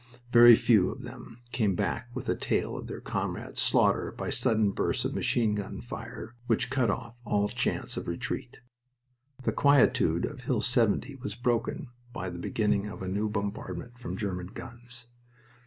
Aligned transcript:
Very 0.33 0.55
few 0.55 0.89
of 0.89 1.03
them 1.03 1.43
came 1.51 1.75
back 1.75 2.09
with 2.15 2.25
the 2.25 2.33
tale 2.33 2.75
of 2.75 2.87
their 2.87 3.01
comrades' 3.01 3.61
slaughter 3.61 4.11
by 4.11 4.31
sudden 4.31 4.71
bursts 4.71 5.05
of 5.05 5.13
machine 5.13 5.53
gun 5.53 5.79
fire 5.79 6.33
which 6.47 6.71
cut 6.71 6.89
off 6.89 7.13
all 7.23 7.49
chance 7.49 7.97
of 7.97 8.07
retreat.... 8.07 8.61
The 9.43 9.51
quietude 9.51 10.25
of 10.25 10.41
Hill 10.41 10.61
70 10.61 11.17
was 11.17 11.35
broken 11.35 11.89
by 12.13 12.31
the 12.31 12.39
beginning 12.39 12.87
of 12.87 13.03
a 13.03 13.07
new 13.07 13.29
bombardment 13.29 13.99
from 13.99 14.17
German 14.17 14.47
guns. 14.47 15.05